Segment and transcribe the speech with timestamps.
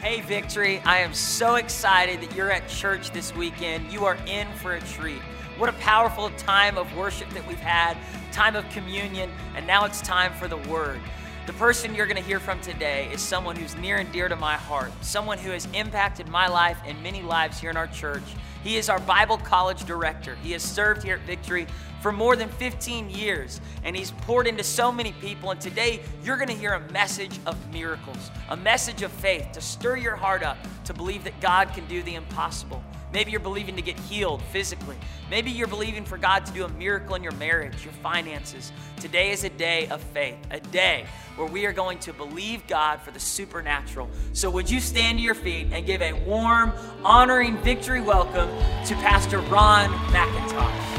[0.00, 3.90] Hey, Victory, I am so excited that you're at church this weekend.
[3.90, 5.18] You are in for a treat.
[5.56, 7.96] What a powerful time of worship that we've had,
[8.30, 11.00] time of communion, and now it's time for the Word.
[11.46, 14.36] The person you're going to hear from today is someone who's near and dear to
[14.36, 18.22] my heart, someone who has impacted my life and many lives here in our church.
[18.68, 20.34] He is our Bible college director.
[20.42, 21.66] He has served here at Victory
[22.02, 25.50] for more than 15 years, and he's poured into so many people.
[25.50, 29.62] And today, you're going to hear a message of miracles, a message of faith to
[29.62, 32.84] stir your heart up to believe that God can do the impossible.
[33.12, 34.96] Maybe you're believing to get healed physically.
[35.30, 38.72] Maybe you're believing for God to do a miracle in your marriage, your finances.
[39.00, 41.06] Today is a day of faith, a day
[41.36, 44.10] where we are going to believe God for the supernatural.
[44.32, 46.72] So, would you stand to your feet and give a warm,
[47.04, 48.48] honoring victory welcome
[48.86, 50.97] to Pastor Ron McIntosh?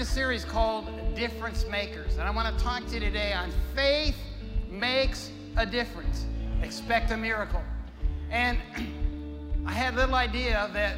[0.00, 3.52] In a series called Difference Makers, and I want to talk to you today on
[3.74, 4.16] faith
[4.70, 6.24] makes a difference.
[6.62, 7.62] Expect a miracle.
[8.30, 8.56] And
[9.66, 10.96] I had a little idea that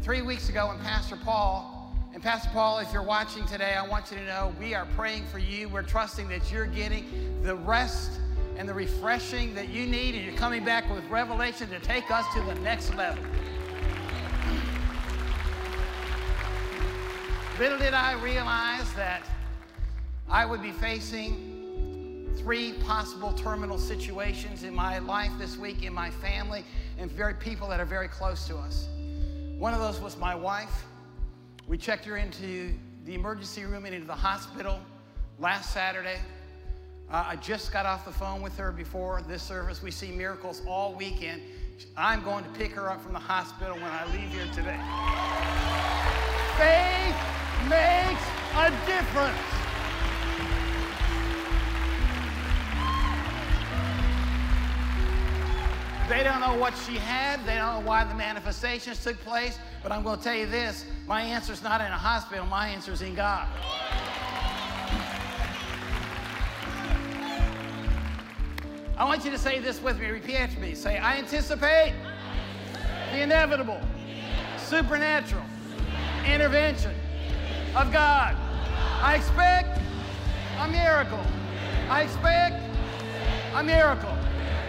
[0.00, 4.12] three weeks ago when Pastor Paul, and Pastor Paul, if you're watching today, I want
[4.12, 5.68] you to know we are praying for you.
[5.68, 8.12] We're trusting that you're getting the rest
[8.56, 12.24] and the refreshing that you need, and you're coming back with revelation to take us
[12.34, 13.24] to the next level.
[17.58, 19.22] Little did I realize that
[20.28, 26.10] I would be facing three possible terminal situations in my life this week, in my
[26.10, 26.66] family,
[26.98, 28.88] and very people that are very close to us.
[29.56, 30.84] One of those was my wife.
[31.66, 32.74] We checked her into
[33.06, 34.78] the emergency room and into the hospital
[35.38, 36.18] last Saturday.
[37.10, 39.82] Uh, I just got off the phone with her before this service.
[39.82, 41.40] We see miracles all weekend.
[41.96, 44.78] I'm going to pick her up from the hospital when I leave here today.
[46.58, 47.36] Faith
[47.68, 48.22] makes
[48.54, 49.36] a difference.
[56.08, 57.44] They don't know what she had.
[57.44, 59.58] They don't know why the manifestations took place.
[59.82, 62.68] But I'm going to tell you this my answer is not in a hospital, my
[62.68, 63.48] answer is in God.
[68.96, 70.06] I want you to say this with me.
[70.06, 70.74] Repeat after me.
[70.74, 71.92] Say, I anticipate
[73.12, 73.80] the inevitable,
[74.56, 75.44] supernatural
[76.26, 76.94] intervention
[77.76, 78.34] of God.
[79.02, 79.78] I expect
[80.60, 81.20] a miracle.
[81.90, 82.62] I expect
[83.54, 84.16] a miracle.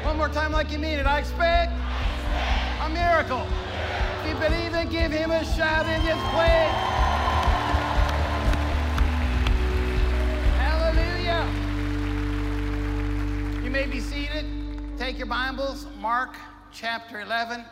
[0.04, 1.06] One more time, like you mean it.
[1.06, 1.72] I expect
[2.82, 3.48] a miracle.
[4.20, 6.76] If you believe it, give him a shout in this place.
[10.60, 11.48] Hallelujah.
[13.64, 14.46] You may be seated.
[14.98, 16.36] Take your Bibles, Mark
[16.74, 17.64] chapter 11.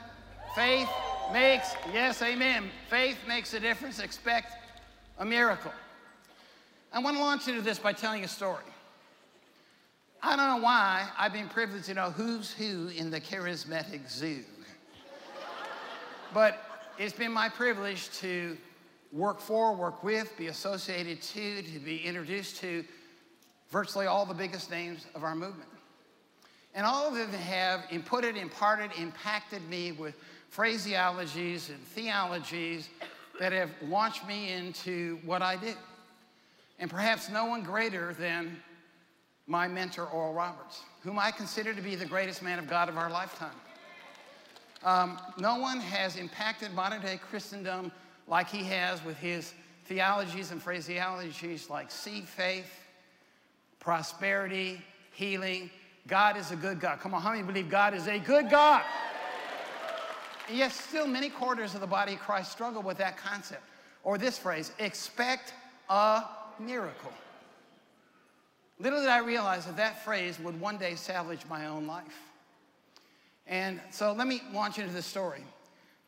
[0.55, 0.87] Faith
[1.33, 2.69] makes, yes, amen.
[2.89, 3.99] Faith makes a difference.
[3.99, 4.64] Expect
[5.17, 5.71] a miracle.
[6.91, 8.63] I want to launch into this by telling a story.
[10.21, 14.43] I don't know why I've been privileged to know who's who in the charismatic zoo.
[16.33, 16.61] but
[16.97, 18.57] it's been my privilege to
[19.11, 22.83] work for, work with, be associated to, to be introduced to
[23.69, 25.69] virtually all the biggest names of our movement.
[26.73, 30.15] And all of them have inputted, imparted, impacted me with
[30.53, 32.89] phraseologies and theologies
[33.39, 35.73] that have launched me into what I do.
[36.79, 38.57] And perhaps no one greater than
[39.47, 42.97] my mentor, Oral Roberts, whom I consider to be the greatest man of God of
[42.97, 43.55] our lifetime.
[44.83, 47.91] Um, no one has impacted modern day Christendom
[48.27, 49.53] like he has with his
[49.85, 52.69] theologies and phraseologies like seed faith,
[53.79, 54.81] prosperity,
[55.11, 55.69] healing.
[56.07, 56.99] God is a good God.
[56.99, 58.83] Come on, how many believe God is a good God?
[60.47, 63.63] And yet, still, many quarters of the body of Christ struggle with that concept.
[64.03, 65.53] Or this phrase expect
[65.89, 66.23] a
[66.59, 67.11] miracle.
[68.79, 72.19] Little did I realize that that phrase would one day salvage my own life.
[73.47, 75.41] And so let me launch into this story.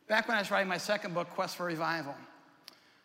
[0.06, 2.14] Back when I was writing my second book, Quest for Revival,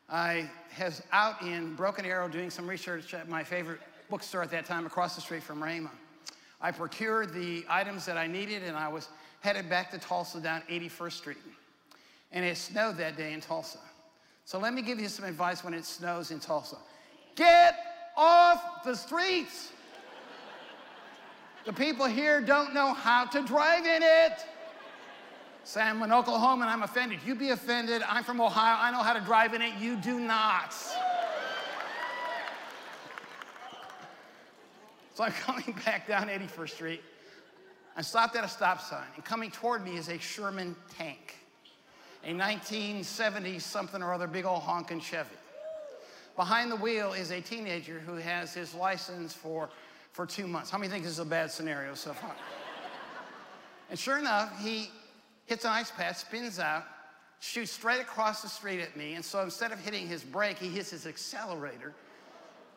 [0.10, 0.50] I
[0.80, 4.86] was out in Broken Arrow doing some research at my favorite bookstore at that time
[4.86, 5.90] across the street from Rhema.
[6.62, 9.10] I procured the items that I needed and I was
[9.44, 11.38] headed back to Tulsa down 81st Street.
[12.32, 13.78] and it snowed that day in Tulsa.
[14.46, 16.78] So let me give you some advice when it snows in Tulsa.
[17.36, 17.76] Get
[18.18, 19.72] off the streets.
[21.66, 24.46] The people here don't know how to drive in it.
[25.66, 27.20] Say I'm an Oklahoman, I'm offended.
[27.26, 28.02] You be offended.
[28.08, 29.74] I'm from Ohio, I know how to drive in it.
[29.80, 30.74] You do not.
[35.14, 37.02] So I'm coming back down 81st Street.
[37.96, 41.36] I stopped at a stop sign, and coming toward me is a Sherman tank,
[42.24, 45.30] a 1970 something or other big old honking Chevy.
[46.36, 49.70] Behind the wheel is a teenager who has his license for,
[50.12, 50.72] for two months.
[50.72, 52.32] How many think this is a bad scenario so far?
[53.92, 54.90] and sure enough, he
[55.46, 56.86] hits an ice patch, spins out,
[57.40, 59.14] shoots straight across the street at me.
[59.14, 61.94] And so instead of hitting his brake, he hits his accelerator,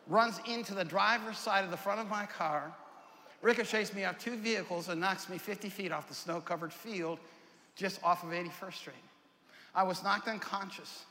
[0.05, 2.71] runs into the driver's side of the front of my car,
[3.41, 7.19] ricochets me off two vehicles, and knocks me 50 feet off the snow covered field
[7.75, 8.95] just off of 81st Street.
[9.75, 11.05] I was knocked unconscious.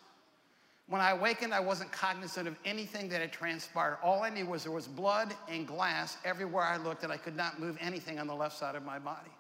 [0.89, 3.99] When I awakened, I wasn't cognizant of anything that had transpired.
[4.03, 7.37] All I knew was there was blood and glass everywhere I looked, and I could
[7.37, 9.31] not move anything on the left side of my body.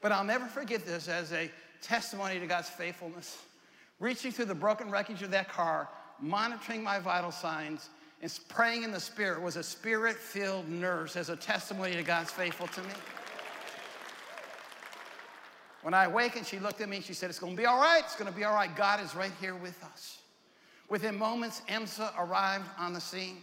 [0.00, 1.50] But I'll never forget this as a
[1.80, 3.38] testimony to God's faithfulness.
[3.98, 5.88] Reaching through the broken wreckage of that car,
[6.20, 7.88] monitoring my vital signs,
[8.24, 12.30] and praying in the Spirit was a spirit filled nurse as a testimony to God's
[12.30, 12.94] faithful to me.
[15.82, 18.02] When I awakened, she looked at me and she said, It's gonna be all right,
[18.02, 18.74] it's gonna be all right.
[18.74, 20.20] God is right here with us.
[20.88, 23.42] Within moments, EMSA arrived on the scene.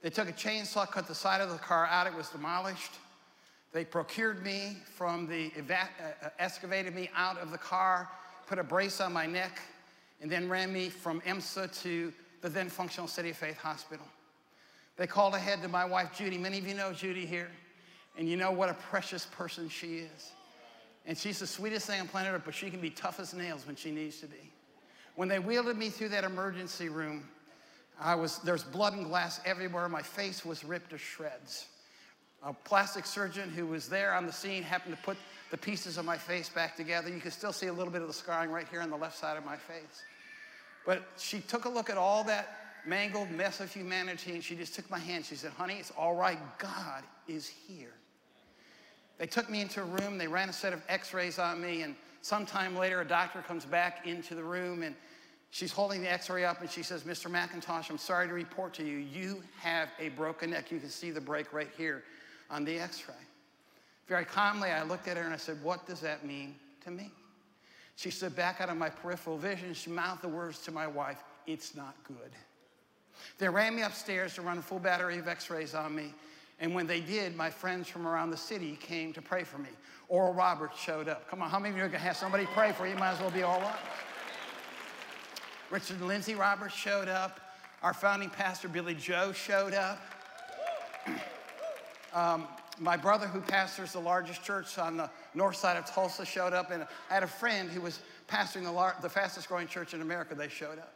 [0.00, 2.92] They took a chainsaw, cut the side of the car out, it was demolished.
[3.74, 8.08] They procured me from the, uh, uh, excavated me out of the car,
[8.46, 9.60] put a brace on my neck,
[10.22, 14.06] and then ran me from EMSA to the then functional City of Faith Hospital.
[14.96, 16.38] They called ahead to my wife, Judy.
[16.38, 17.50] Many of you know Judy here,
[18.16, 20.32] and you know what a precious person she is.
[21.06, 23.66] And she's the sweetest thing on planet Earth, but she can be tough as nails
[23.66, 24.50] when she needs to be.
[25.14, 27.28] When they wheeled me through that emergency room,
[28.00, 29.88] I was, there's blood and glass everywhere.
[29.88, 31.66] My face was ripped to shreds.
[32.42, 35.16] A plastic surgeon who was there on the scene happened to put
[35.50, 37.08] the pieces of my face back together.
[37.08, 39.16] You can still see a little bit of the scarring right here on the left
[39.16, 40.04] side of my face.
[40.86, 42.56] But she took a look at all that
[42.86, 45.26] mangled mess of humanity and she just took my hand.
[45.26, 46.38] She said, Honey, it's all right.
[46.58, 47.92] God is here.
[49.18, 51.82] They took me into a room, they ran a set of x rays on me,
[51.82, 54.94] and sometime later, a doctor comes back into the room and
[55.50, 57.30] she's holding the x ray up and she says, Mr.
[57.30, 60.70] McIntosh, I'm sorry to report to you, you have a broken neck.
[60.70, 62.04] You can see the break right here
[62.50, 63.14] on the x ray.
[64.06, 66.54] Very calmly, I looked at her and I said, What does that mean
[66.84, 67.10] to me?
[67.96, 69.72] She stood back out of my peripheral vision.
[69.74, 72.30] She mouthed the words to my wife, It's not good.
[73.38, 76.12] They ran me upstairs to run a full battery of x rays on me.
[76.60, 79.70] And when they did, my friends from around the city came to pray for me.
[80.08, 81.28] Oral Roberts showed up.
[81.28, 82.94] Come on, how many of you are going to have somebody pray for you?
[82.96, 83.62] Might as well be Oral.
[85.70, 87.40] Richard Lindsay Roberts showed up.
[87.82, 90.00] Our founding pastor, Billy Joe, showed up.
[92.14, 92.46] um,
[92.78, 96.70] my brother, who pastors the largest church on the north side of Tulsa, showed up.
[96.70, 100.02] And I had a friend who was pastoring the, lar- the fastest growing church in
[100.02, 100.34] America.
[100.34, 100.94] They showed up.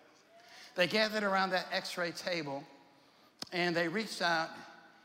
[0.77, 2.63] They gathered around that x ray table
[3.53, 4.51] and they reached out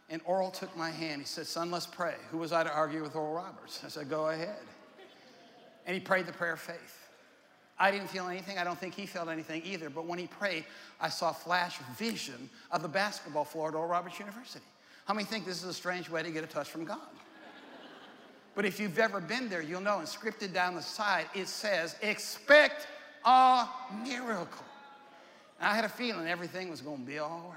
[0.10, 1.22] and Oral took my hand.
[1.22, 2.16] He said, Son, let's pray.
[2.30, 3.81] Who was I to argue with Oral Roberts?
[3.83, 4.57] I said, Go ahead.
[5.86, 7.07] And he prayed the prayer of faith.
[7.77, 8.57] I didn't feel anything.
[8.57, 9.89] I don't think he felt anything either.
[9.89, 10.65] But when he prayed,
[11.01, 14.63] I saw flash vision of the basketball floor at Oral Roberts University.
[15.05, 16.97] How many think this is a strange way to get a touch from God?
[18.55, 21.95] But if you've ever been there, you'll know, and scripted down the side, it says,
[22.01, 22.88] expect
[23.24, 23.67] a
[24.03, 24.65] miracle.
[25.59, 27.53] And I had a feeling everything was going to be all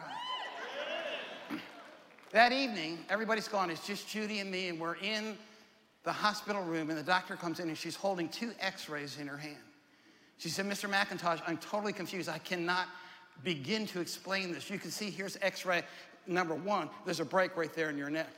[1.50, 1.60] right.
[2.32, 3.70] that evening, everybody's gone.
[3.70, 5.36] It's just Judy and me, and we're in
[6.04, 9.26] the hospital room, and the doctor comes in, and she's holding two x rays in
[9.26, 9.56] her hand.
[10.36, 10.90] She said, Mr.
[10.90, 12.28] McIntosh, I'm totally confused.
[12.28, 12.88] I cannot
[13.42, 14.68] begin to explain this.
[14.68, 15.84] You can see here's x ray
[16.28, 18.28] number one, there's a break right there in your neck.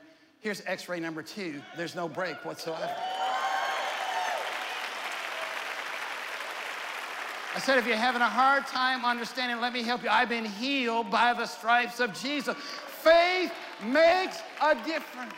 [0.41, 2.95] Here's x ray number two, there's no break whatsoever.
[7.53, 10.09] I said, if you're having a hard time understanding, let me help you.
[10.09, 12.57] I've been healed by the stripes of Jesus.
[13.03, 15.35] Faith makes a difference.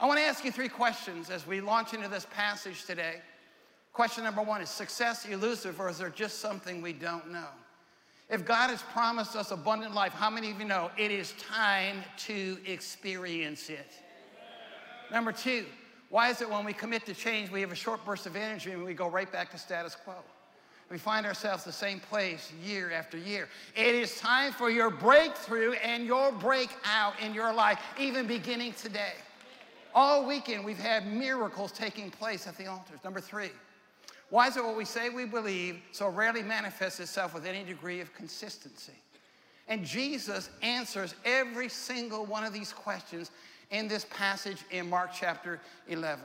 [0.00, 3.20] I want to ask you three questions as we launch into this passage today.
[3.92, 7.48] Question number one is success elusive or is there just something we don't know?
[8.30, 12.04] If God has promised us abundant life, how many of you know it is time
[12.26, 13.92] to experience it?
[15.10, 15.66] Number two,
[16.10, 18.70] why is it when we commit to change, we have a short burst of energy
[18.70, 20.14] and we go right back to status quo?
[20.90, 23.48] We find ourselves the same place year after year.
[23.76, 29.14] It is time for your breakthrough and your breakout in your life, even beginning today.
[29.94, 32.98] All weekend, we've had miracles taking place at the altars.
[33.04, 33.50] Number three,
[34.30, 38.00] Why is it what we say we believe so rarely manifests itself with any degree
[38.00, 38.94] of consistency?
[39.68, 43.30] And Jesus answers every single one of these questions
[43.70, 46.24] in this passage in Mark chapter 11.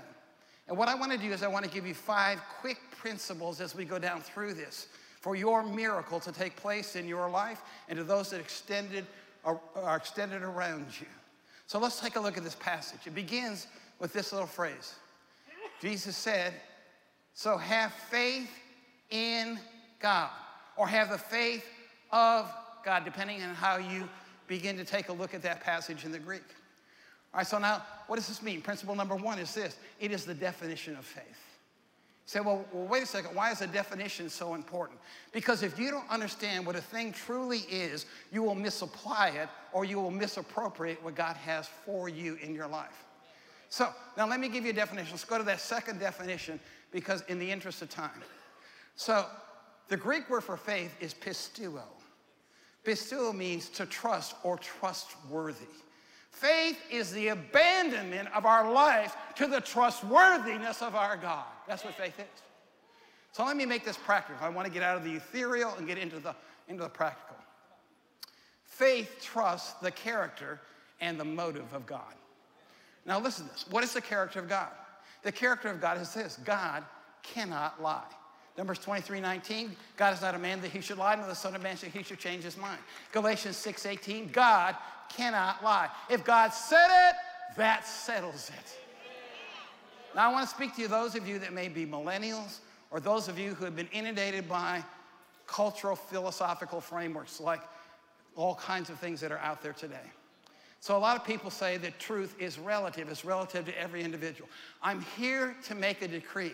[0.67, 3.61] And what I want to do is I want to give you five quick principles
[3.61, 4.87] as we go down through this
[5.21, 9.05] for your miracle to take place in your life and to those that extended
[9.43, 9.59] are,
[9.95, 11.07] extended around you.
[11.67, 12.99] So let's take a look at this passage.
[13.05, 13.67] It begins
[13.99, 14.95] with this little phrase.
[15.81, 16.53] Jesus said,
[17.35, 18.49] So have faith
[19.09, 19.59] in
[19.99, 20.29] God,
[20.77, 21.65] or have the faith
[22.11, 22.51] of
[22.83, 24.07] God, depending on how you
[24.47, 26.43] begin to take a look at that passage in the Greek.
[27.33, 28.61] All right, so now what does this mean?
[28.61, 31.25] Principle number one is this it is the definition of faith.
[31.25, 34.97] You say, well, well, wait a second, why is the definition so important?
[35.33, 39.83] Because if you don't understand what a thing truly is, you will misapply it or
[39.83, 43.05] you will misappropriate what God has for you in your life.
[43.69, 45.11] So now let me give you a definition.
[45.11, 46.59] Let's go to that second definition
[46.91, 48.21] because in the interest of time.
[48.95, 49.25] So
[49.87, 51.83] the Greek word for faith is pistuo.
[52.83, 55.65] Pistuo means to trust or trustworthy.
[56.31, 61.45] Faith is the abandonment of our life to the trustworthiness of our God.
[61.67, 62.41] That's what faith is.
[63.31, 64.45] So let me make this practical.
[64.45, 66.35] I want to get out of the ethereal and get into the,
[66.67, 67.35] into the practical.
[68.63, 70.59] Faith trusts the character
[71.01, 72.13] and the motive of God.
[73.05, 73.65] Now, listen to this.
[73.69, 74.69] What is the character of God?
[75.25, 76.85] The character of God is this God
[77.23, 78.05] cannot lie.
[78.57, 81.55] Numbers 23, 19, God is not a man that he should lie, nor the son
[81.55, 82.77] of man that he should change his mind.
[83.11, 84.75] Galatians 6, 18, God
[85.09, 85.89] cannot lie.
[86.09, 87.15] If God said it,
[87.57, 88.77] that settles it.
[90.15, 92.59] Now, I want to speak to you, those of you that may be millennials,
[92.91, 94.83] or those of you who have been inundated by
[95.47, 97.61] cultural philosophical frameworks like
[98.35, 100.11] all kinds of things that are out there today.
[100.85, 104.47] So, a lot of people say that truth is relative, it's relative to every individual.
[104.83, 106.53] I'm here to make a decree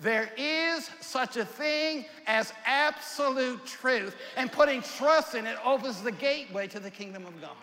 [0.00, 6.12] there is such a thing as absolute truth, and putting trust in it opens the
[6.12, 7.56] gateway to the kingdom of God.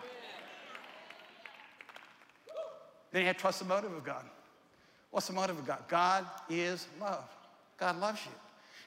[3.12, 4.24] Then you have to trust the motive of God.
[5.10, 5.84] What's the motive of God?
[5.88, 7.24] God is love.
[7.78, 8.32] God loves you.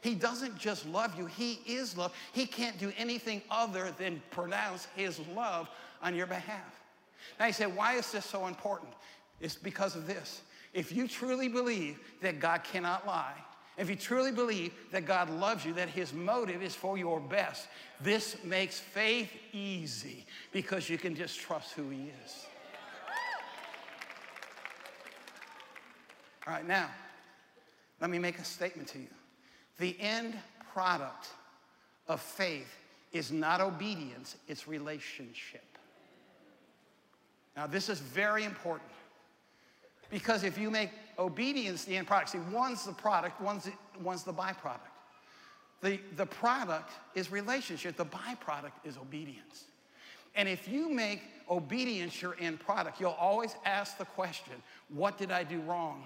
[0.02, 2.14] He doesn't just love you, He is love.
[2.34, 5.68] He can't do anything other than pronounce His love
[6.04, 6.78] on your behalf.
[7.40, 8.92] Now you say, why is this so important?
[9.40, 10.42] It's because of this.
[10.74, 13.34] If you truly believe that God cannot lie,
[13.78, 17.68] if you truly believe that God loves you, that his motive is for your best,
[18.02, 22.46] this makes faith easy because you can just trust who he is.
[26.48, 26.90] All right, now,
[28.02, 29.08] let me make a statement to you.
[29.80, 30.34] The end
[30.74, 31.28] product
[32.08, 32.74] of faith
[33.12, 35.77] is not obedience, it's relationship.
[37.58, 38.92] Now, this is very important.
[40.12, 44.24] Because if you make obedience the end product, see, one's the product, one's the, one's
[44.24, 44.80] the byproduct.
[45.82, 49.66] The, the product is relationship, the byproduct is obedience.
[50.36, 54.54] And if you make obedience your end product, you'll always ask the question,
[54.90, 56.04] what did I do wrong?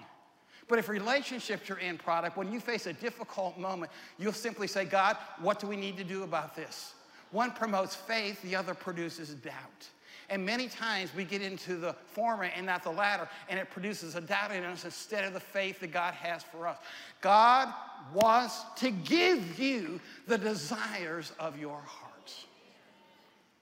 [0.68, 4.86] But if relationship's your end product, when you face a difficult moment, you'll simply say,
[4.86, 6.94] God, what do we need to do about this?
[7.30, 9.88] One promotes faith, the other produces doubt.
[10.28, 14.14] And many times we get into the former and not the latter, and it produces
[14.14, 16.78] a doubt in us instead of the faith that God has for us.
[17.20, 17.68] God
[18.14, 22.46] wants to give you the desires of your hearts.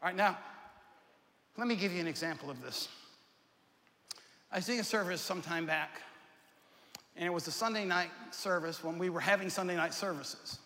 [0.03, 0.39] All right, now,
[1.57, 2.89] let me give you an example of this.
[4.53, 6.01] I was doing a service some time back,
[7.17, 10.59] and it was a Sunday night service when we were having Sunday night services.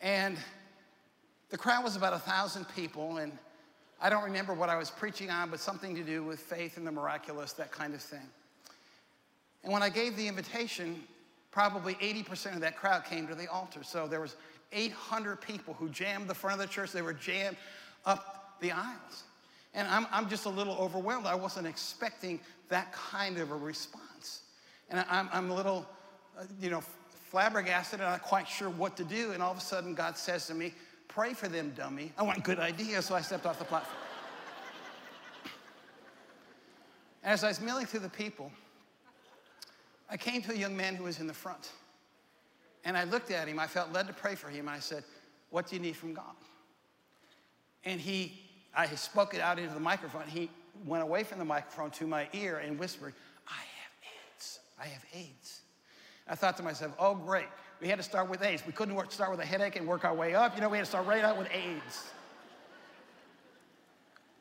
[0.00, 0.36] And
[1.50, 3.36] the crowd was about a thousand people, and
[4.00, 6.86] I don't remember what I was preaching on, but something to do with faith and
[6.86, 8.28] the miraculous, that kind of thing.
[9.62, 11.02] And when I gave the invitation,
[11.50, 13.82] probably 80% of that crowd came to the altar.
[13.82, 14.36] So there was
[14.72, 16.92] 800 people who jammed the front of the church.
[16.92, 17.56] They were jammed
[18.04, 19.24] up the aisles.
[19.74, 21.26] And I'm, I'm just a little overwhelmed.
[21.26, 24.42] I wasn't expecting that kind of a response.
[24.90, 25.86] And I'm, I'm a little,
[26.38, 26.82] uh, you know,
[27.30, 29.32] flabbergasted and not quite sure what to do.
[29.32, 30.74] And all of a sudden, God says to me,
[31.14, 32.12] Pray for them, dummy.
[32.18, 33.96] I want good ideas, so I stepped off the platform.
[37.22, 38.50] As I was milling through the people,
[40.10, 41.70] I came to a young man who was in the front.
[42.84, 45.04] And I looked at him, I felt led to pray for him, and I said,
[45.50, 46.34] What do you need from God?
[47.84, 48.32] And he,
[48.76, 50.26] I spoke it out into the microphone.
[50.26, 50.50] He
[50.84, 53.14] went away from the microphone to my ear and whispered,
[53.46, 53.92] I have
[54.34, 54.58] AIDS.
[54.80, 55.60] I have AIDS.
[56.26, 57.46] I thought to myself, Oh, great.
[57.80, 58.62] We had to start with AIDS.
[58.66, 60.54] We couldn't work, start with a headache and work our way up.
[60.54, 62.04] You know, we had to start right out with AIDS.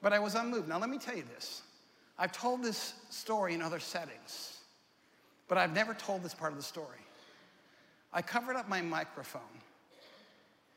[0.01, 0.67] But I was unmoved.
[0.67, 1.61] Now, let me tell you this.
[2.17, 4.59] I've told this story in other settings,
[5.47, 6.99] but I've never told this part of the story.
[8.11, 9.41] I covered up my microphone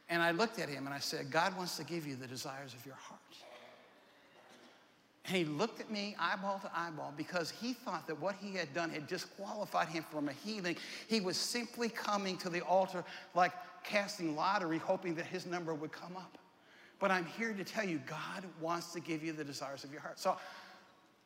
[0.09, 2.73] and I looked at him and I said, God wants to give you the desires
[2.73, 3.21] of your heart.
[5.27, 8.73] And he looked at me eyeball to eyeball because he thought that what he had
[8.73, 10.77] done had disqualified him from a healing.
[11.09, 13.05] He was simply coming to the altar
[13.35, 13.53] like
[13.83, 16.39] casting lottery, hoping that his number would come up.
[17.01, 20.01] But I'm here to tell you, God wants to give you the desires of your
[20.01, 20.19] heart.
[20.21, 20.37] So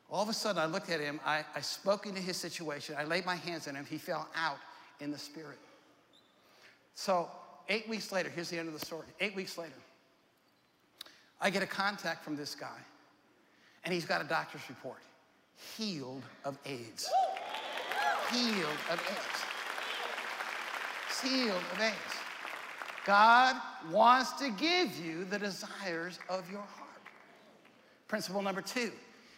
[0.09, 3.03] all of a sudden, I looked at him, I, I spoke into his situation, I
[3.05, 4.57] laid my hands on him, he fell out
[4.99, 5.59] in the spirit.
[6.95, 7.29] So
[7.69, 9.07] eight weeks later, here's the end of the story.
[9.19, 9.71] Eight weeks later,
[11.39, 12.79] I get a contact from this guy
[13.83, 14.99] and he's got a doctor's report
[15.77, 17.09] healed of AIDS.
[18.31, 19.45] Healed of AIDS.
[21.21, 21.95] Healed of AIDS.
[23.05, 23.55] God
[23.91, 26.89] wants to give you the desires of your heart.
[28.07, 28.91] Principle number two,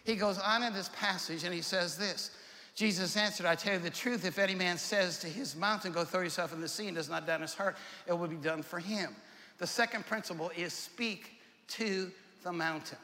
[0.04, 2.36] he goes on in this passage and he says this
[2.74, 6.04] Jesus answered, I tell you the truth, if any man says to his mountain, Go
[6.04, 8.62] throw yourself in the sea, and does not doubt his heart, it will be done
[8.62, 9.14] for him.
[9.58, 12.10] The second principle is speak to
[12.42, 12.98] the mountain.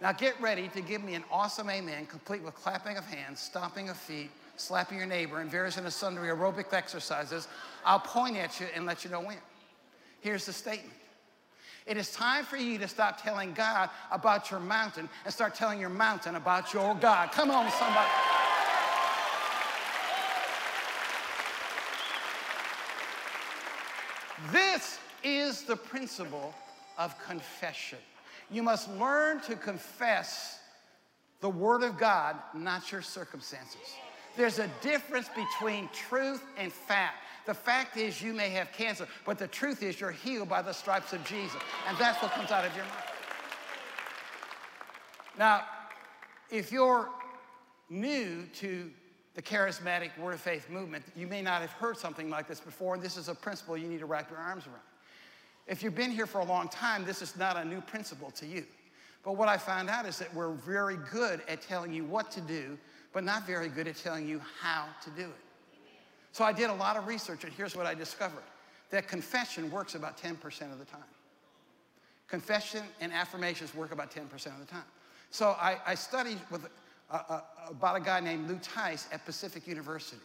[0.00, 3.88] Now get ready to give me an awesome amen, complete with clapping of hands, stomping
[3.88, 7.48] of feet, slapping your neighbor, and various and sundry aerobic exercises.
[7.84, 9.38] I'll point at you and let you know when.
[10.20, 10.94] Here's the statement.
[11.86, 15.80] It is time for you to stop telling God about your mountain and start telling
[15.80, 17.32] your mountain about your God.
[17.32, 18.10] Come on, somebody.
[24.52, 26.54] This is the principle
[26.98, 27.98] of confession.
[28.50, 30.58] You must learn to confess
[31.40, 33.80] the Word of God, not your circumstances.
[34.36, 37.16] There's a difference between truth and fact.
[37.46, 40.72] The fact is, you may have cancer, but the truth is, you're healed by the
[40.72, 41.60] stripes of Jesus.
[41.88, 43.12] And that's what comes out of your mouth.
[45.38, 45.64] Now,
[46.50, 47.08] if you're
[47.88, 48.90] new to
[49.34, 52.94] the charismatic Word of Faith movement, you may not have heard something like this before,
[52.94, 54.80] and this is a principle you need to wrap your arms around.
[55.68, 58.46] If you've been here for a long time, this is not a new principle to
[58.46, 58.64] you.
[59.22, 62.40] But what I found out is that we're very good at telling you what to
[62.40, 62.78] do,
[63.12, 65.36] but not very good at telling you how to do it.
[66.32, 68.44] So I did a lot of research, and here's what I discovered
[68.90, 70.34] that confession works about 10%
[70.72, 71.02] of the time.
[72.26, 74.84] Confession and affirmations work about 10% of the time.
[75.30, 76.66] So I, I studied with,
[77.10, 80.22] uh, uh, about a guy named Lou Tice at Pacific University.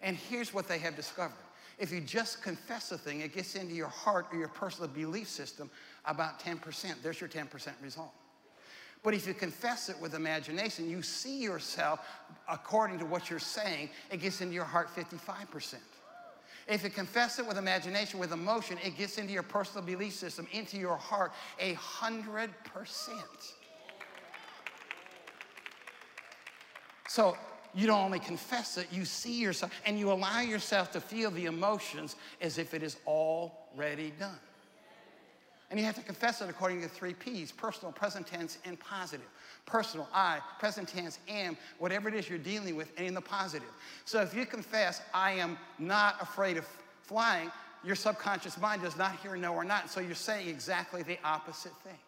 [0.00, 1.36] And here's what they have discovered
[1.78, 5.28] if you just confess a thing, it gets into your heart or your personal belief
[5.28, 5.70] system
[6.06, 7.02] about 10%.
[7.02, 8.12] There's your 10% result.
[9.02, 12.00] But if you confess it with imagination, you see yourself
[12.48, 15.74] according to what you're saying, it gets into your heart 55%.
[16.66, 20.48] If you confess it with imagination, with emotion, it gets into your personal belief system,
[20.50, 23.54] into your heart, a hundred percent.
[27.08, 27.36] So
[27.76, 31.44] you don't only confess it, you see yourself and you allow yourself to feel the
[31.44, 34.38] emotions as if it is already done.
[35.70, 39.26] And you have to confess it according to three P's personal, present tense, and positive.
[39.66, 43.68] Personal, I, present tense, am, whatever it is you're dealing with, and in the positive.
[44.04, 46.66] So if you confess, I am not afraid of
[47.02, 47.50] flying,
[47.84, 49.90] your subconscious mind does not hear no or not.
[49.90, 51.98] So you're saying exactly the opposite thing.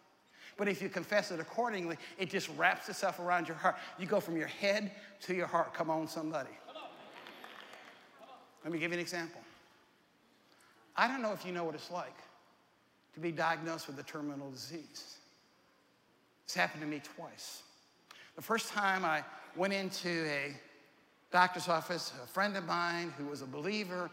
[0.57, 3.75] But if you confess it accordingly, it just wraps itself around your heart.
[3.97, 5.73] You go from your head to your heart.
[5.73, 6.49] Come on, somebody.
[8.63, 9.41] Let me give you an example.
[10.95, 12.17] I don't know if you know what it's like
[13.13, 15.17] to be diagnosed with a terminal disease.
[16.45, 17.63] It's happened to me twice.
[18.35, 19.23] The first time I
[19.55, 20.53] went into a
[21.31, 24.09] doctor's office, a friend of mine who was a believer,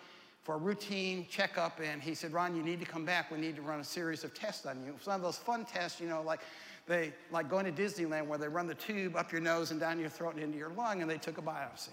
[0.47, 3.33] for a routine checkup, and he said, Ron, you need to come back.
[3.33, 4.95] We need to run a series of tests on you.
[4.97, 6.39] It's one of those fun tests, you know, like
[6.87, 9.99] they like going to Disneyland where they run the tube up your nose and down
[9.99, 11.91] your throat and into your lung, and they took a biopsy.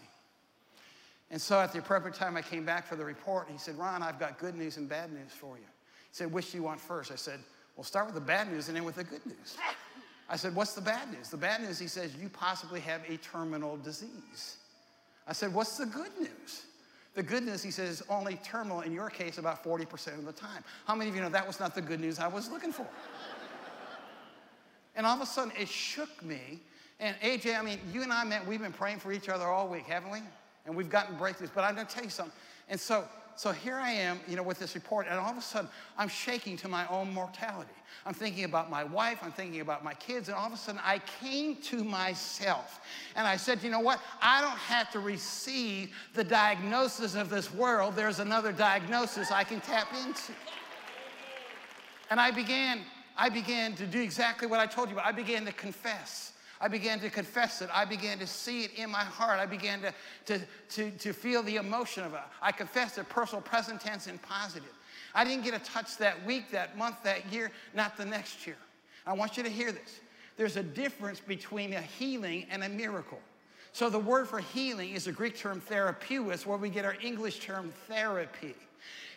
[1.31, 4.03] And so at the appropriate time, I came back for the report, he said, Ron,
[4.03, 5.63] I've got good news and bad news for you.
[5.63, 7.11] He said, which do you want first?
[7.11, 7.39] I said,
[7.75, 9.57] well, start with the bad news and then with the good news.
[10.29, 11.29] I said, what's the bad news?
[11.29, 14.57] The bad news, he says, you possibly have a terminal disease.
[15.27, 16.65] I said, what's the good news?
[17.15, 20.31] The good news, he says, is only terminal in your case about 40% of the
[20.31, 20.63] time.
[20.85, 22.87] How many of you know that was not the good news I was looking for?
[24.95, 26.59] And all of a sudden, it shook me.
[26.99, 29.67] And AJ, I mean, you and I met, we've been praying for each other all
[29.67, 30.19] week, haven't we?
[30.65, 31.49] And we've gotten breakthroughs.
[31.53, 32.33] But I'm going to tell you something.
[32.69, 35.41] And so so here I am, you know, with this report, and all of a
[35.41, 37.71] sudden I'm shaking to my own mortality.
[38.05, 40.81] I'm thinking about my wife, I'm thinking about my kids, and all of a sudden
[40.83, 42.81] I came to myself
[43.15, 43.99] and I said, you know what?
[44.21, 47.95] I don't have to receive the diagnosis of this world.
[47.95, 50.33] There's another diagnosis I can tap into.
[52.09, 52.81] And I began,
[53.15, 56.33] I began to do exactly what I told you, I began to confess.
[56.59, 57.69] I began to confess it.
[57.73, 59.37] I began to see it in my heart.
[59.37, 59.93] I began to,
[60.27, 62.21] to, to, to feel the emotion of it.
[62.41, 64.71] I confessed it, personal present tense and positive.
[65.13, 68.55] I didn't get a touch that week, that month, that year, not the next year.
[69.05, 69.99] I want you to hear this.
[70.37, 73.19] There's a difference between a healing and a miracle.
[73.73, 77.39] So the word for healing is the Greek term therapeus, where we get our English
[77.39, 78.55] term therapy.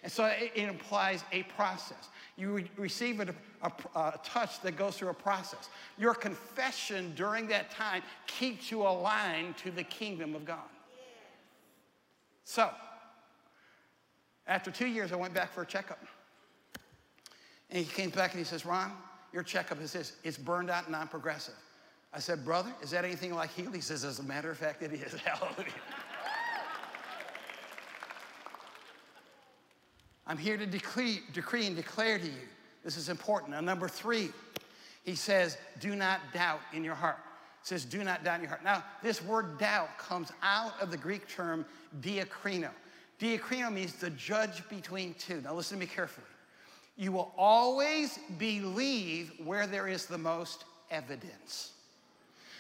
[0.03, 2.09] And so it implies a process.
[2.37, 5.69] You re- receive a, a, a touch that goes through a process.
[5.99, 10.59] Your confession during that time keeps you aligned to the kingdom of God.
[12.45, 12.71] So,
[14.47, 15.99] after two years, I went back for a checkup.
[17.71, 18.93] And he came back and he says, Ron,
[19.33, 21.55] your checkup is this it's burned out and non progressive.
[22.13, 23.75] I said, Brother, is that anything like healed?
[23.75, 25.15] He says, As a matter of fact, it is.
[25.25, 25.73] Hallelujah.
[30.27, 32.49] I'm here to decree, decree and declare to you.
[32.85, 33.53] This is important.
[33.53, 34.31] Now, number three,
[35.05, 37.19] he says, Do not doubt in your heart.
[37.63, 38.65] It says, Do not doubt in your heart.
[38.65, 41.65] Now, this word doubt comes out of the Greek term
[42.01, 42.71] diakrino.
[43.21, 45.41] Diakrino means the judge between two.
[45.41, 46.27] Now, listen to me carefully.
[46.97, 51.73] You will always believe where there is the most evidence.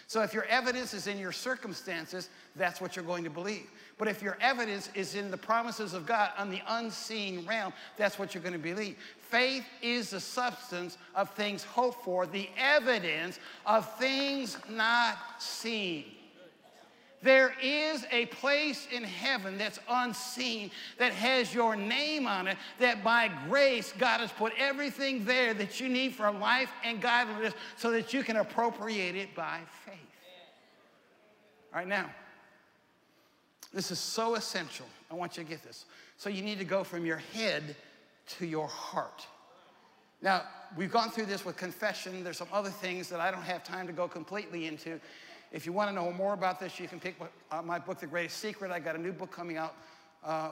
[0.08, 3.66] So if your evidence is in your circumstances, that's what you're going to believe.
[3.98, 8.18] But if your evidence is in the promises of God on the unseen realm, that's
[8.18, 8.96] what you're going to believe.
[9.18, 16.04] Faith is the substance of things hoped for, the evidence of things not seen.
[17.26, 23.02] There is a place in heaven that's unseen that has your name on it, that
[23.02, 27.90] by grace, God has put everything there that you need for life and godliness so
[27.90, 29.96] that you can appropriate it by faith.
[31.74, 32.12] All right, now,
[33.74, 34.86] this is so essential.
[35.10, 35.84] I want you to get this.
[36.18, 37.74] So you need to go from your head
[38.38, 39.26] to your heart.
[40.22, 40.42] Now,
[40.76, 42.22] we've gone through this with confession.
[42.22, 45.00] There's some other things that I don't have time to go completely into.
[45.52, 47.14] If you want to know more about this, you can pick
[47.50, 48.70] uh, my book, The Greatest Secret.
[48.70, 49.74] I got a new book coming out
[50.24, 50.50] uh,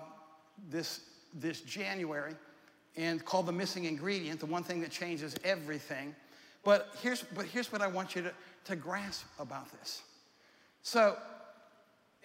[0.70, 1.00] this,
[1.34, 2.34] this January
[2.96, 6.14] and called The Missing Ingredient, the one thing that changes everything.
[6.62, 8.32] But here's, but here's what I want you to,
[8.66, 10.02] to grasp about this.
[10.82, 11.16] So,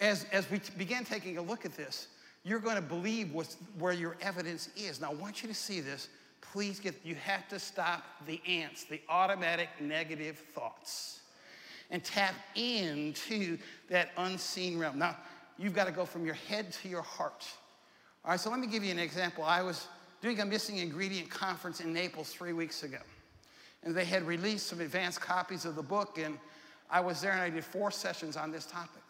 [0.00, 2.08] as, as we began taking a look at this,
[2.44, 5.00] you're going to believe what's, where your evidence is.
[5.00, 6.08] Now, I want you to see this.
[6.40, 11.19] Please get, you have to stop the ants, the automatic negative thoughts,
[11.90, 14.98] and tap into that unseen realm.
[14.98, 15.16] Now,
[15.58, 17.46] you've got to go from your head to your heart.
[18.24, 19.44] All right, so let me give you an example.
[19.44, 19.86] I was
[20.20, 22.98] doing a missing ingredient conference in Naples three weeks ago,
[23.82, 26.38] and they had released some advanced copies of the book, and
[26.90, 29.02] I was there and I did four sessions on this topic.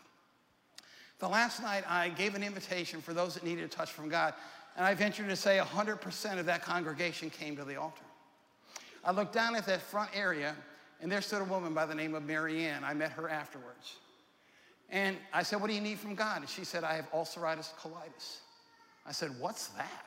[1.19, 4.33] The last night, I gave an invitation for those that needed a touch from God,
[4.77, 8.03] and I venture to say 100% of that congregation came to the altar.
[9.05, 10.55] I looked down at that front area,
[11.03, 12.85] and there stood a woman by the name of Marianne.
[12.85, 13.97] I met her afterwards.
[14.91, 16.41] And I said, What do you need from God?
[16.41, 18.39] And she said, I have ulceritis colitis.
[19.07, 20.07] I said, What's that?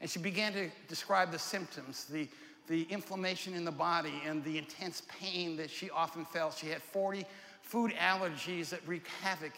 [0.00, 2.28] And she began to describe the symptoms, the,
[2.68, 6.54] the inflammation in the body, and the intense pain that she often felt.
[6.54, 7.24] She had 40
[7.62, 9.52] food allergies that wreaked havoc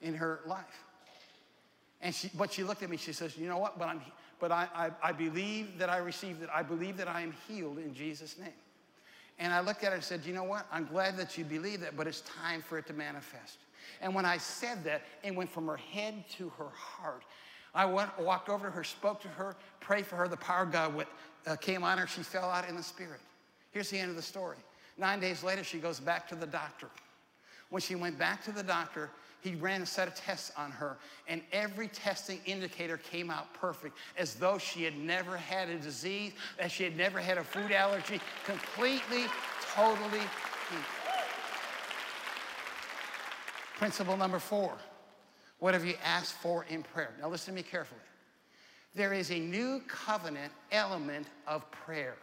[0.00, 0.84] in her life.
[2.00, 3.78] And she, but she looked at me, she says, You know what?
[3.78, 4.00] But, I'm,
[4.38, 6.48] but I, I, I believe that I received it.
[6.54, 8.48] I believe that I am healed in Jesus' name.
[9.38, 10.66] And I looked at her and said, You know what?
[10.72, 13.58] I'm glad that you believe that, but it's time for it to manifest.
[14.00, 17.24] And when I said that, it went from her head to her heart.
[17.74, 20.28] I went, walked over to her, spoke to her, prayed for her.
[20.28, 21.08] The power of God went,
[21.46, 22.06] uh, came on her.
[22.06, 23.20] She fell out in the spirit.
[23.72, 24.56] Here's the end of the story.
[24.96, 26.88] Nine days later, she goes back to the doctor.
[27.70, 30.96] When she went back to the doctor, he ran a set of tests on her,
[31.28, 36.32] and every testing indicator came out perfect, as though she had never had a disease,
[36.58, 39.24] that she had never had a food allergy, completely,
[39.74, 40.22] totally.
[43.76, 44.72] Principle number four
[45.58, 47.14] what have you asked for in prayer?
[47.20, 48.00] Now, listen to me carefully.
[48.94, 52.16] There is a new covenant element of prayer.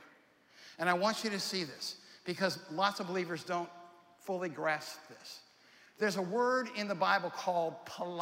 [0.77, 3.69] And I want you to see this because lots of believers don't
[4.25, 5.39] fully grasp this.
[5.97, 8.21] There's a word in the Bible called palal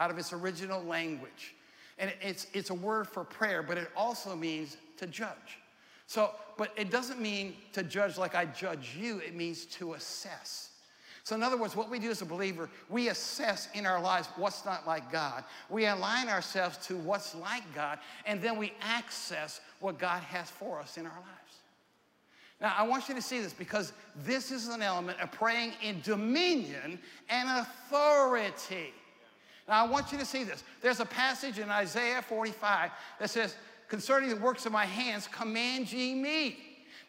[0.00, 1.54] out of its original language.
[1.98, 5.60] And it's, it's a word for prayer, but it also means to judge.
[6.06, 10.70] So, but it doesn't mean to judge like I judge you, it means to assess.
[11.22, 14.28] So, in other words, what we do as a believer, we assess in our lives
[14.36, 15.44] what's not like God.
[15.70, 20.80] We align ourselves to what's like God, and then we access what God has for
[20.80, 21.43] us in our lives.
[22.60, 23.92] Now, I want you to see this because
[24.24, 28.94] this is an element of praying in dominion and authority.
[29.68, 30.62] Now, I want you to see this.
[30.80, 33.56] There's a passage in Isaiah 45 that says,
[33.88, 36.58] Concerning the works of my hands, command ye me.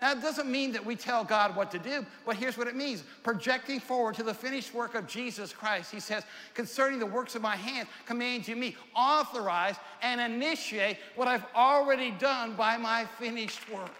[0.01, 2.75] Now, it doesn't mean that we tell God what to do, but here's what it
[2.75, 5.91] means projecting forward to the finished work of Jesus Christ.
[5.91, 11.27] He says, concerning the works of my hands, command you me, authorize and initiate what
[11.27, 13.91] I've already done by my finished work.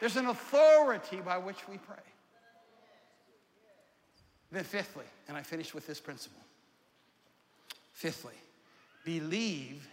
[0.00, 1.96] There's an authority by which we pray.
[4.50, 6.40] Then, fifthly, and I finish with this principle.
[7.92, 8.34] Fifthly,
[9.04, 9.86] believe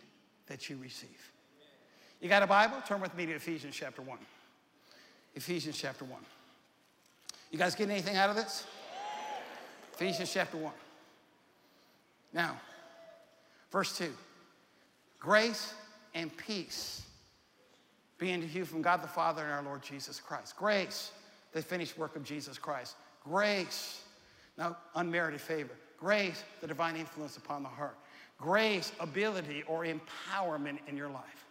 [0.48, 1.32] that you receive.
[2.22, 2.78] You got a Bible?
[2.88, 4.18] Turn with me to Ephesians chapter 1.
[5.36, 6.20] Ephesians chapter 1.
[7.52, 8.66] You guys getting anything out of this?
[9.94, 10.74] Ephesians chapter 1.
[12.34, 12.60] Now,
[13.72, 14.12] verse 2
[15.20, 15.74] Grace
[16.16, 17.07] and peace
[18.18, 20.56] be to you from God the Father and our Lord Jesus Christ.
[20.56, 21.12] Grace,
[21.54, 22.96] the finished work of Jesus Christ.
[23.24, 24.02] Grace,
[24.58, 25.74] now unmerited favor.
[26.00, 27.98] Grace, the divine influence upon the heart.
[28.40, 31.46] Grace, ability, or empowerment in your life.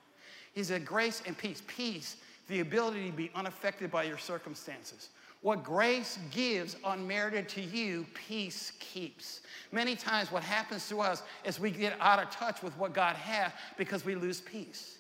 [0.55, 1.62] He said, grace and peace.
[1.66, 2.16] Peace,
[2.48, 5.11] the ability to be unaffected by your circumstances.
[5.42, 9.42] What grace gives unmerited to you, peace keeps.
[9.70, 13.16] Many times, what happens to us is we get out of touch with what God
[13.16, 14.96] has because we lose peace.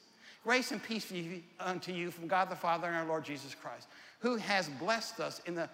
[0.46, 3.88] Grace and peace you, unto you from God the Father and our Lord Jesus Christ,
[4.20, 5.68] who has blessed us in the,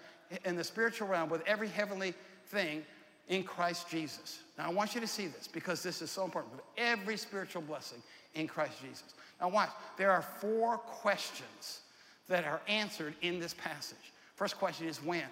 [0.47, 2.15] in the spiritual realm with every heavenly
[2.47, 2.83] thing
[3.29, 4.39] in Christ Jesus.
[4.57, 6.55] Now, I want you to see this because this is so important.
[6.55, 8.03] With every spiritual blessing
[8.35, 9.13] in Christ Jesus.
[9.43, 9.69] Now, watch.
[9.99, 11.81] There are four questions
[12.29, 13.99] that are answered in this passage.
[14.37, 15.27] First question is when.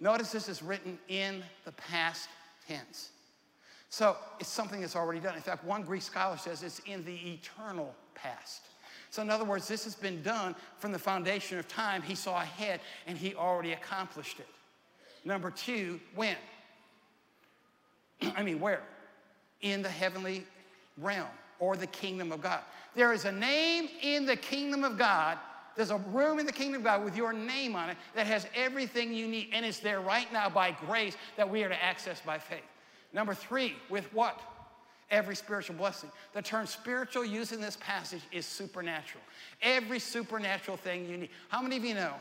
[0.00, 2.30] Notice this is written in the past
[2.66, 3.10] tense.
[3.90, 5.34] So it's something that's already done.
[5.34, 8.62] In fact, one Greek scholar says it's in the eternal past.
[9.10, 12.02] So, in other words, this has been done from the foundation of time.
[12.02, 14.48] He saw ahead and he already accomplished it.
[15.24, 16.36] Number two, when?
[18.36, 18.82] I mean, where?
[19.62, 20.44] In the heavenly
[20.98, 21.28] realm
[21.58, 22.60] or the kingdom of God.
[22.94, 25.38] There is a name in the kingdom of God.
[25.76, 28.46] There's a room in the kingdom of God with your name on it that has
[28.54, 32.20] everything you need, and it's there right now by grace that we are to access
[32.20, 32.64] by faith.
[33.12, 34.40] Number three, with what?
[35.10, 36.10] Every spiritual blessing.
[36.34, 39.24] The term spiritual used in this passage is supernatural.
[39.62, 41.30] Every supernatural thing you need.
[41.48, 42.14] How many of you know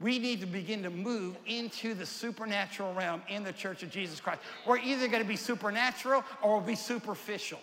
[0.00, 4.20] we need to begin to move into the supernatural realm in the church of Jesus
[4.20, 4.40] Christ?
[4.66, 7.60] We're either going to be supernatural or we'll be superficial.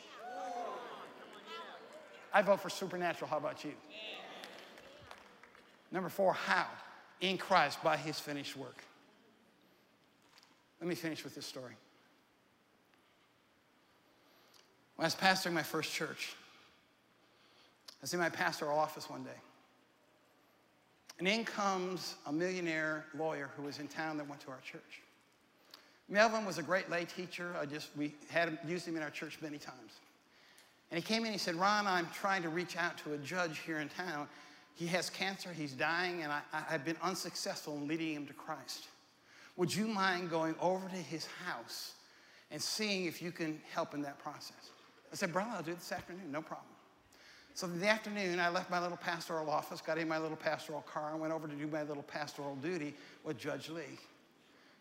[2.32, 3.30] I vote for supernatural.
[3.30, 3.72] How about you?
[5.92, 6.68] Number four, how?
[7.22, 8.84] In Christ by his finished work.
[10.82, 11.78] Let me finish with this story.
[14.96, 16.36] When I was pastoring my first church,
[17.90, 19.40] I was in my pastoral office one day.
[21.18, 25.02] And in comes a millionaire lawyer who was in town that went to our church.
[26.08, 27.56] Melvin was a great lay teacher.
[27.60, 29.94] I just, we had used him in our church many times.
[30.92, 33.18] And he came in and he said, Ron, I'm trying to reach out to a
[33.18, 34.28] judge here in town.
[34.76, 38.88] He has cancer, he's dying, and I, have been unsuccessful in leading him to Christ.
[39.56, 41.94] Would you mind going over to his house
[42.52, 44.70] and seeing if you can help in that process?
[45.16, 46.68] I said, Brother, I'll do it this afternoon, no problem.
[47.54, 50.82] So in the afternoon, I left my little pastoral office, got in my little pastoral
[50.82, 53.98] car, and went over to do my little pastoral duty with Judge Lee.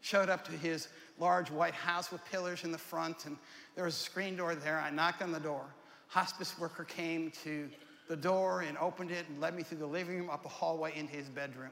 [0.01, 0.89] Showed up to his
[1.21, 3.37] large white house with pillars in the front, and
[3.77, 4.81] there was a screen door there.
[4.81, 5.67] I knocked on the door
[6.09, 7.71] hospice worker came to
[8.09, 10.93] the door and opened it and led me through the living room up the hallway
[10.97, 11.71] into his bedroom.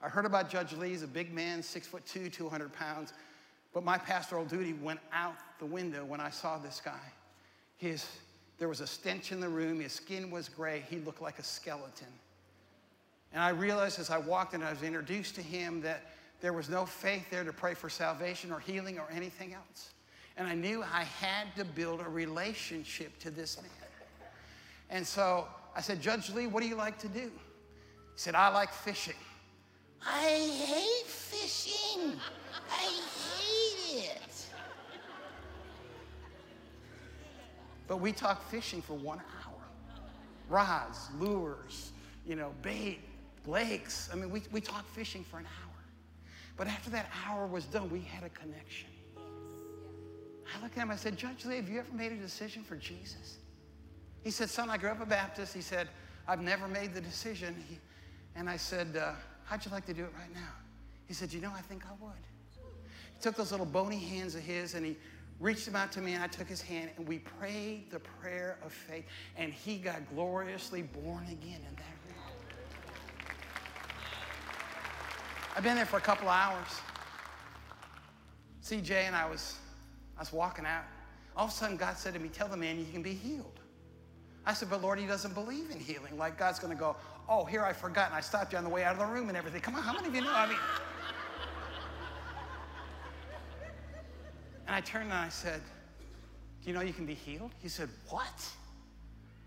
[0.00, 0.90] I heard about Judge Lee.
[0.90, 3.12] He's a big man, six foot two, 200 pounds.
[3.74, 7.00] But my pastoral duty went out the window when I saw this guy.
[7.78, 8.06] His,
[8.58, 9.80] there was a stench in the room.
[9.80, 10.84] His skin was gray.
[10.90, 12.08] He looked like a skeleton.
[13.32, 16.02] And I realized as I walked in, I was introduced to him that
[16.40, 19.92] there was no faith there to pray for salvation or healing or anything else.
[20.36, 23.70] And I knew I had to build a relationship to this man.
[24.90, 27.30] And so I said, Judge Lee, what do you like to do?
[27.30, 27.30] He
[28.16, 29.14] said, I like fishing.
[30.06, 32.12] I hate fishing.
[32.70, 34.46] I hate it.
[37.88, 39.58] But we talked fishing for one hour
[40.48, 41.92] rods, lures,
[42.26, 43.00] you know, bait,
[43.46, 44.08] lakes.
[44.12, 45.74] I mean, we, we talked fishing for an hour.
[46.56, 48.88] But after that hour was done, we had a connection.
[49.16, 52.76] I looked at him, I said, Judge Lee, have you ever made a decision for
[52.76, 53.36] Jesus?
[54.24, 55.54] He said, Son, I grew up a Baptist.
[55.54, 55.88] He said,
[56.26, 57.54] I've never made the decision.
[57.68, 57.78] He,
[58.34, 59.12] and I said, uh,
[59.44, 60.52] How'd you like to do it right now?
[61.06, 62.12] He said, You know, I think I would.
[63.14, 64.96] He took those little bony hands of his and he
[65.40, 68.58] reached them out to me, and I took his hand, and we prayed the prayer
[68.64, 69.04] of faith,
[69.36, 72.14] and he got gloriously born again in that room.
[75.56, 76.68] I've been there for a couple of hours.
[78.64, 79.56] CJ and I was
[80.16, 80.84] I was walking out.
[81.36, 83.60] All of a sudden, God said to me, Tell the man you can be healed.
[84.48, 86.16] I said, but Lord, he doesn't believe in healing.
[86.16, 86.96] Like God's to go,
[87.28, 89.28] oh, here I forgot, and I stopped you on the way out of the room
[89.28, 89.60] and everything.
[89.60, 90.32] Come on, how many of you know?
[90.32, 90.56] I mean,
[94.68, 95.62] and I turned and I said,
[96.62, 97.52] do you know you can be healed?
[97.62, 98.46] He said, what?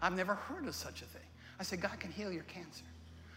[0.02, 1.22] I've never heard of such a thing.
[1.60, 2.84] I said, God can heal your cancer.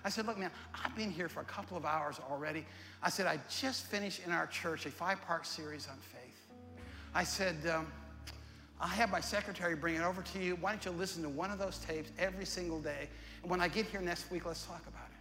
[0.03, 0.51] I said, look, man,
[0.83, 2.65] I've been here for a couple of hours already.
[3.03, 6.81] I said, I just finished in our church a five part series on faith.
[7.15, 7.87] I said, um,
[8.81, 10.57] I'll have my secretary bring it over to you.
[10.57, 13.09] Why don't you listen to one of those tapes every single day?
[13.43, 15.21] And when I get here next week, let's talk about it.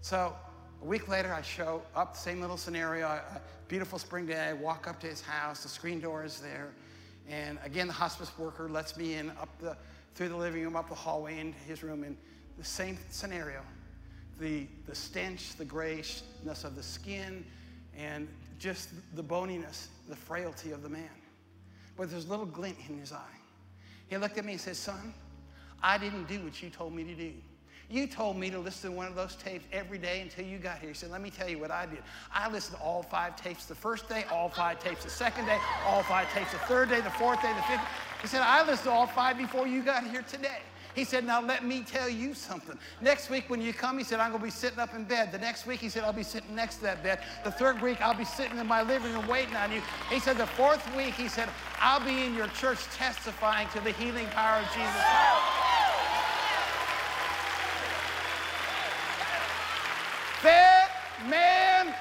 [0.00, 0.32] So
[0.82, 4.48] a week later, I show up, same little scenario, a beautiful spring day.
[4.48, 6.68] I walk up to his house, the screen door is there.
[7.28, 9.76] And again, the hospice worker lets me in up the,
[10.14, 12.04] through the living room, up the hallway into his room.
[12.04, 12.16] And
[12.58, 13.60] the same scenario
[14.38, 16.22] the, the stench, the grayness
[16.64, 17.44] of the skin,
[17.96, 21.08] and just the boniness, the frailty of the man.
[21.96, 23.38] But there's a little glint in his eye.
[24.08, 25.14] He looked at me and said, Son,
[25.82, 27.32] I didn't do what you told me to do.
[27.88, 30.78] You told me to listen to one of those tapes every day until you got
[30.78, 30.88] here.
[30.88, 32.00] He said, Let me tell you what I did.
[32.32, 35.58] I listened to all five tapes the first day, all five tapes the second day,
[35.86, 37.86] all five tapes the third day, the fourth day, the fifth.
[38.22, 40.58] He said, I listened to all five before you got here today.
[40.96, 42.76] He said, Now let me tell you something.
[43.02, 45.30] Next week when you come, he said, I'm going to be sitting up in bed.
[45.30, 47.20] The next week, he said, I'll be sitting next to that bed.
[47.44, 49.82] The third week, I'll be sitting in my living room waiting on you.
[50.10, 53.92] He said, The fourth week, he said, I'll be in your church testifying to the
[53.92, 55.66] healing power of Jesus Christ.
[60.42, 60.90] That
[61.28, 61.94] man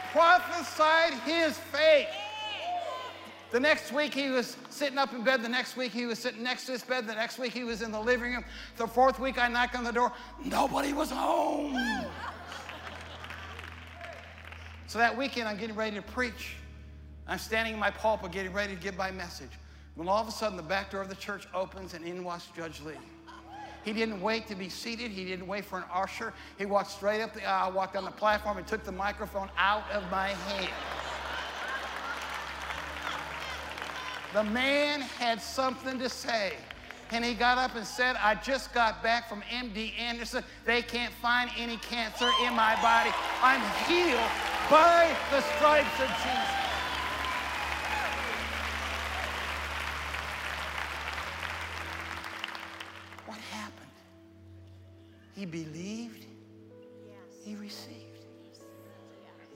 [0.56, 2.08] prophesied his faith.
[3.52, 5.42] The next week he was sitting up in bed.
[5.44, 7.08] The next week he was sitting next to his bed.
[7.08, 8.46] The next week he was in the living room.
[8.78, 10.12] The fourth week I knocked on the door.
[10.44, 11.78] Nobody was home.
[14.88, 16.56] so that weekend I'm getting ready to preach.
[17.28, 19.52] I'm standing in my pulpit getting ready to give my message.
[19.96, 22.50] When all of a sudden the back door of the church opens and in walks
[22.56, 22.96] Judge Lee.
[23.86, 25.12] He didn't wait to be seated.
[25.12, 26.34] He didn't wait for an usher.
[26.58, 29.90] He walked straight up the aisle, walked on the platform, and took the microphone out
[29.92, 30.74] of my hand.
[34.34, 36.54] The man had something to say.
[37.12, 40.44] And he got up and said, I just got back from MD Anderson.
[40.66, 43.12] They can't find any cancer in my body.
[43.44, 44.20] I'm healed
[44.72, 46.65] by the stripes of Jesus.
[55.46, 56.26] He believed,
[57.44, 58.26] he received,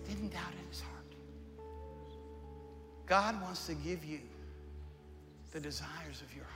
[0.08, 1.16] didn't doubt in his heart.
[3.08, 4.20] God wants to give you
[5.52, 6.56] the desires of your heart.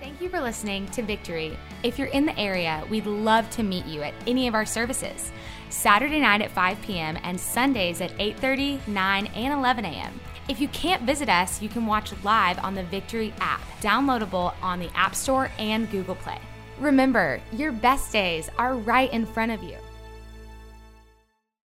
[0.00, 1.58] Thank you for listening to Victory.
[1.82, 5.32] If you're in the area, we'd love to meet you at any of our services.
[5.68, 7.18] Saturday night at 5 p.m.
[7.24, 10.20] and Sundays at 8:30, 9, and 11 a.m.
[10.48, 14.78] If you can't visit us, you can watch live on the Victory app, downloadable on
[14.78, 16.38] the App Store and Google Play.
[16.80, 19.76] Remember, your best days are right in front of you.